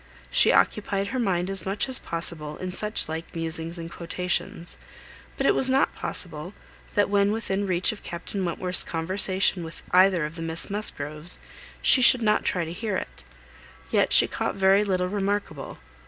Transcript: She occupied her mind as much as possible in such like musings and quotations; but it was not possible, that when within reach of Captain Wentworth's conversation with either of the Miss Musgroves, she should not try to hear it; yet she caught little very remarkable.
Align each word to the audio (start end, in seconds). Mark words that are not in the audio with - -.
She 0.31 0.51
occupied 0.51 1.09
her 1.09 1.19
mind 1.19 1.47
as 1.47 1.63
much 1.63 1.87
as 1.87 1.99
possible 1.99 2.57
in 2.57 2.71
such 2.71 3.07
like 3.07 3.35
musings 3.35 3.77
and 3.77 3.91
quotations; 3.91 4.79
but 5.37 5.45
it 5.45 5.53
was 5.53 5.69
not 5.69 5.93
possible, 5.93 6.55
that 6.95 7.07
when 7.07 7.31
within 7.31 7.67
reach 7.67 7.91
of 7.91 8.01
Captain 8.01 8.43
Wentworth's 8.43 8.83
conversation 8.83 9.63
with 9.63 9.83
either 9.91 10.25
of 10.25 10.37
the 10.37 10.41
Miss 10.41 10.71
Musgroves, 10.71 11.37
she 11.83 12.01
should 12.01 12.23
not 12.23 12.43
try 12.43 12.65
to 12.65 12.73
hear 12.73 12.97
it; 12.97 13.23
yet 13.91 14.11
she 14.11 14.27
caught 14.27 14.57
little 14.57 15.07
very 15.07 15.13
remarkable. 15.13 15.77